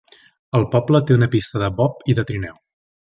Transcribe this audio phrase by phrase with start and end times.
[0.59, 2.59] El poble té una pista de bob i de trineu.